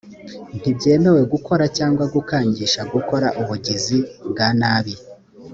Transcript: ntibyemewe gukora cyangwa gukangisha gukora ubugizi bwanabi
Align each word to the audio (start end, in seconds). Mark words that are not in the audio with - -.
ntibyemewe 0.59 1.21
gukora 1.33 1.65
cyangwa 1.77 2.03
gukangisha 2.13 2.81
gukora 2.93 3.27
ubugizi 3.41 3.97
bwanabi 4.29 4.95